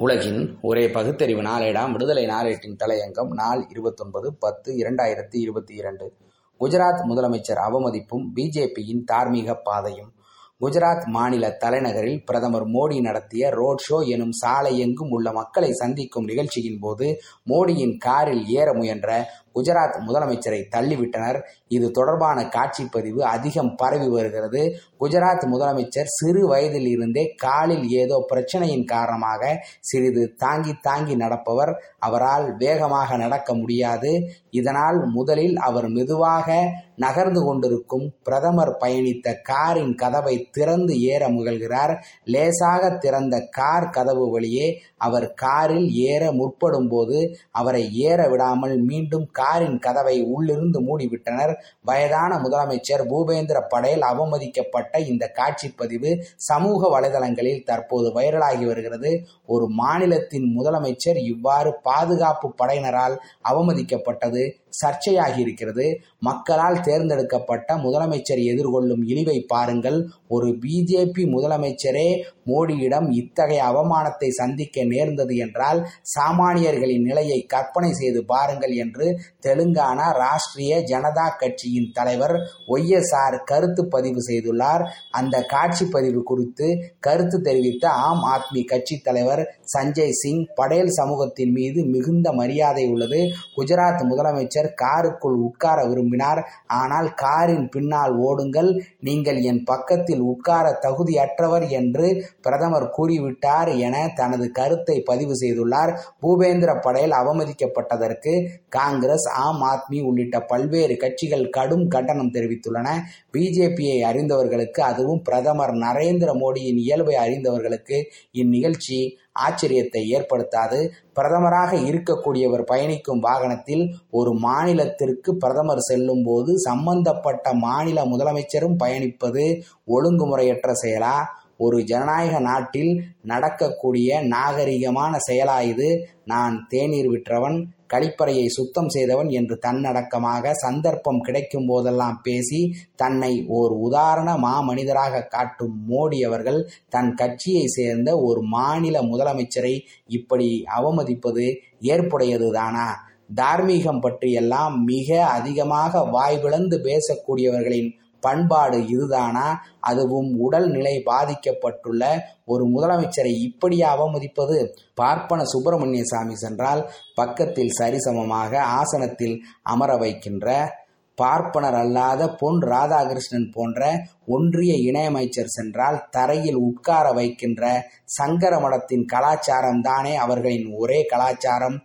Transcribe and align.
உலகின் 0.00 0.58
ஒரே 0.62 0.90
பகுத்தறிவு 0.90 1.42
நாளேடாம். 1.42 1.92
விடுதலை 1.92 2.26
நாளேட்டின் 2.26 2.76
தலையங்கம் 2.84 3.28
நாள் 3.28 3.66
இருபத்தொன்பது 3.68 4.34
பத்து 4.34 4.74
இரண்டாயிரத்தி 4.74 5.36
இருபத்தி 5.36 5.74
இரண்டு. 5.74 6.12
குஜராத் 6.60 7.02
முதலமைச்சர் 7.08 7.60
அவமதிப்பும் 7.68 8.24
பிஜேபியின் 8.36 9.04
தார்மீக 9.04 9.54
பாதையும். 9.54 10.12
குஜராத் 10.60 11.04
மாநில 11.04 11.56
தலைநகரில் 11.60 12.24
பிரதமர் 12.24 12.66
மோடி 12.66 13.00
நடத்திய 13.00 13.50
ரோட் 13.50 13.84
ஷோ 13.86 14.06
எனும் 14.06 14.32
சாலை 14.32 14.78
எங்கும் 14.78 15.10
உள்ள 15.10 15.32
மக்களை 15.32 15.72
சந்திக்கும் 15.72 16.24
நிகழ்ச்சியின் 16.24 16.78
போது 16.80 17.20
மோடியின் 17.46 17.96
காரில் 17.98 18.46
ஏற 18.46 18.74
முயன்ற 18.74 19.28
குஜராத் 19.54 19.96
முதலமைச்சரை 20.06 20.58
தள்ளிவிட்டனர். 20.76 21.42
இது 21.68 21.90
தொடர்பான 21.90 22.42
காட்சிப்பதிவு 22.42 23.20
அதிகம் 23.20 23.74
பரவி 23.74 24.08
வருகிறது. 24.08 24.76
குஜராத் 25.00 25.46
முதலமைச்சர் 25.52 26.12
சிறு 26.18 26.46
வயதில் 26.46 26.86
இருந்தே 26.86 27.34
காலில் 27.36 27.88
ஏதோ 27.88 28.26
பிரச்சனையின் 28.34 28.84
காரணமாக 28.84 29.64
சிறிது 29.80 30.34
தாங்கி 30.34 30.74
தாங்கி 30.80 31.16
நடப்பவர். 31.16 31.72
அவரால் 31.98 32.56
வேகமாக 32.56 33.16
நடக்க 33.16 33.54
முடியாது. 33.54 34.12
இதனால் 34.50 35.04
முதலில் 35.06 35.56
அவர் 35.56 35.88
மெதுவாக 35.88 36.70
நகர்ந்து 36.96 37.44
கொண்டிருக்கும் 37.44 38.12
பிரதமர் 38.22 38.76
பயணித்த 38.80 39.34
காரின் 39.42 39.94
கதவை 39.94 40.49
திறந்து 40.50 40.94
ஏற 41.12 41.22
முயல்கிறார் 41.28 41.92
லேசாக 42.24 42.90
திறந்த 42.96 43.34
கார் 43.50 43.88
கதவு 43.90 44.26
வழியே 44.30 44.68
அவர் 44.98 45.26
காரில் 45.34 45.88
ஏற 46.08 46.22
முற்படும் 46.32 46.88
போது 46.88 47.18
அவரை 47.50 47.82
ஏற 48.08 48.20
விடாமல் 48.28 48.74
மீண்டும் 48.80 49.26
காரின் 49.32 49.78
கதவை 49.78 50.16
உள்ளிருந்து 50.34 50.80
மூடிவிட்டனர். 50.80 51.52
வயதான 51.84 52.32
முதலமைச்சர் 52.36 53.04
பூபேந்திர 53.10 53.58
படேல் 53.68 54.04
அவமதிக்கப்பட்ட 54.10 54.94
இந்த 55.10 55.24
காட்சிப்பதிவு 55.38 56.10
சமூக 56.48 56.88
வலைதளங்களில் 56.94 57.64
தற்போது 57.64 58.08
வைரலாகி 58.20 58.64
வருகிறது. 58.64 59.10
ஒரு 59.46 59.66
மாநிலத்தின் 59.80 60.48
முதலமைச்சர் 60.58 61.18
இவ்வாறு 61.24 61.70
பாதுகாப்பு 61.82 62.48
படையினரால் 62.62 63.16
அவமதிக்கப்பட்டது 63.50 64.42
சர்ச்சையாகி 64.80 65.38
இருக்கிறது. 65.38 65.86
மக்களால் 66.20 66.80
தேர்ந்தெடுக்கப்பட்ட 66.80 67.74
முதலமைச்சர் 67.76 68.42
எதிர்கொள்ளும் 68.50 69.02
இழிவை 69.04 69.38
பாருங்கள். 69.48 69.98
ஒரு 70.28 70.39
ஒரு 70.40 70.50
பிஜேபி 70.62 71.24
முதலமைச்சரே 71.34 72.08
மோடியிடம் 72.46 73.08
இத்தகைய 73.12 73.62
அவமானத்தை 73.70 74.28
சந்திக்க 74.38 74.84
நேர்ந்தது 74.84 75.34
என்றால் 75.36 75.80
சாமானியர்களின் 76.14 77.04
நிலையை 77.08 77.38
கற்பனை 77.46 77.90
செய்து 77.92 78.20
பாருங்கள் 78.24 78.74
என்று 78.84 79.06
தெலுங்கானா 79.46 80.06
ராஷ்டிரிய 80.20 80.74
ஜனதா 80.90 81.26
கட்சியின் 81.40 81.90
தலைவர் 81.92 82.34
ஒய்எஸ்ஆர் 82.68 83.36
கருத்து 83.44 83.82
பதிவு 83.86 84.22
செய்துள்ளார். 84.28 84.84
அந்த 85.10 85.36
காட்சி 85.44 85.84
பதிவு 85.86 86.22
குறித்து 86.22 86.68
கருத்து 87.00 87.38
தெரிவித்த 87.40 87.84
ஆம் 88.06 88.24
ஆத்மி 88.34 88.62
கட்சி 88.64 88.98
தலைவர் 88.98 89.42
சஞ்சய் 89.74 90.16
சிங் 90.20 90.44
படேல் 90.54 90.92
சமூகத்தின் 90.98 91.52
மீது 91.52 91.80
மிகுந்த 91.84 92.28
மரியாதை 92.32 92.84
உள்ளது. 92.92 93.20
குஜராத் 93.56 94.02
முதலமைச்சர் 94.10 94.70
காருக்குள் 94.82 95.38
உட்கார 95.48 95.78
விரும்பினார். 95.86 96.42
ஆனால் 96.80 97.10
காரின் 97.14 97.68
பின்னால் 97.68 98.14
ஓடுங்கள். 98.28 98.70
நீங்கள் 99.00 99.40
என் 99.42 99.62
பக்கத்தில் 99.64 100.24
உட்கார 100.32 100.66
தகுதியற்றவர் 100.84 101.66
என்று 101.80 102.08
பிரதமர் 102.40 102.88
கூறிவிட்டார் 102.96 103.70
என 103.78 103.96
தனது 104.14 104.46
கருத்தை 104.58 104.96
பதிவு 105.10 105.34
செய்துள்ளார். 105.42 105.92
பூபேந்திர 106.22 106.70
படேல் 106.80 107.14
அவமதிக்கப்பட்டதற்கு 107.20 108.34
காங்கிரஸ் 108.78 109.28
ஆம் 109.44 109.62
ஆத்மி 109.72 110.00
உள்ளிட்ட 110.02 110.38
பல்வேறு 110.52 110.96
கட்சிகள் 110.96 111.46
கடும் 111.50 111.86
கண்டனம் 111.88 112.34
தெரிவித்துள்ளன. 112.34 112.88
பிஜேபியை 113.32 113.98
அறிந்தவர்களுக்கு 114.10 114.80
அதுவும் 114.90 115.22
பிரதமர் 115.22 115.74
நரேந்திர 115.84 116.30
மோடியின் 116.42 116.80
இயல்பை 116.84 117.16
அறிந்தவர்களுக்கு 117.24 117.98
இந்நிகழ்ச்சி 118.42 119.00
ஆச்சரியத்தை 119.46 120.02
ஏற்படுத்தாது. 120.16 120.78
பிரதமராக 121.14 121.72
இருக்கக்கூடியவர் 121.88 122.64
பயணிக்கும் 122.64 123.18
வாகனத்தில் 123.18 123.84
ஒரு 124.10 124.32
மாநிலத்திற்கு 124.38 125.32
பிரதமர் 125.38 125.86
செல்லும் 125.90 126.24
போது 126.24 126.58
சம்பந்தப்பட்ட 126.58 127.52
மாநில 127.52 128.04
முதலமைச்சரும் 128.04 128.80
பயணிப்பது 128.84 129.44
ஒழுங்குமுறையற்ற 129.88 130.72
செயலா? 130.84 131.16
ஒரு 131.60 131.84
ஜனநாயக 131.84 132.40
நாட்டில் 132.40 132.92
நடக்கக்கூடிய 133.22 134.20
நாகரிகமான 134.28 135.12
செயலா 135.28 135.58
இது 135.62 135.88
நான் 136.24 136.66
தேநீர் 136.68 137.08
விற்றவன் 137.08 137.58
கழிப்பறையை 137.88 138.46
சுத்தம் 138.46 138.88
செய்தவன் 138.88 139.30
என்று 139.30 139.58
தன்னடக்கமாக 139.58 140.52
சந்தர்ப்பம் 140.54 141.20
கிடைக்கும் 141.20 141.66
போதெல்லாம் 141.66 142.20
பேசி 142.22 142.60
தன்னை 142.96 143.44
ஓர் 143.48 143.72
உதாரண 143.72 144.36
மாமனிதராக 144.36 145.28
காட்டும் 145.28 145.76
மோடி 145.90 146.20
அவர்கள் 146.20 146.60
தன் 146.88 147.14
கட்சியை 147.14 147.66
சேர்ந்த 147.66 148.20
ஒரு 148.20 148.42
மாநில 148.42 149.02
முதலமைச்சரை 149.02 149.74
இப்படி 150.06 150.64
அவமதிப்பது 150.78 151.46
ஏற்புடையதுதானா? 151.82 152.88
தார்மீகம் 153.34 154.00
பற்றியெல்லாம் 154.00 154.84
மிக 154.84 155.08
அதிகமாக 155.28 156.02
வாய்விழந்து 156.12 156.78
பேசக்கூடியவர்களின் 156.80 157.90
பண்பாடு 158.20 158.86
இதுதானா? 158.86 159.46
அதுவும் 159.80 160.30
உடல்நிலை 160.38 161.02
பாதிக்கப்பட்டுள்ள 161.06 162.02
ஒரு 162.44 162.66
முதலமைச்சரை 162.68 163.32
இப்படியா 163.40 163.88
அவமதிப்பது? 163.96 164.58
பார்ப்பன 164.94 165.44
சுப்பிரமணிய 165.44 166.04
சாமி 166.04 166.34
சென்றால் 166.34 166.90
பக்கத்தில் 167.14 167.76
சரிசமமாக 167.80 168.56
ஆசனத்தில் 168.56 169.36
அமர 169.62 169.96
வைக்கின்ற 169.96 170.78
பார்ப்பனர் 171.18 171.74
அல்லாத 171.74 172.28
பொன் 172.34 172.60
ராதாகிருஷ்ணன் 172.62 173.48
போன்ற 173.52 173.80
ஒன்றிய 174.26 174.74
இணையமைச்சர் 174.90 175.54
சென்றால் 175.56 176.08
தரையில் 176.10 176.54
உட்கார 176.54 177.12
வைக்கின்ற 177.12 177.90
சங்கர 178.04 178.56
மடத்தின் 178.56 179.04
கலாச்சாரம் 179.04 179.82
தானே 179.82 180.16
அவர்களின் 180.16 180.68
ஒரே 180.78 181.04
கலாச்சாரம்? 181.04 181.78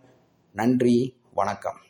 நன்றி 0.54 1.16
வணக்கம். 1.34 1.80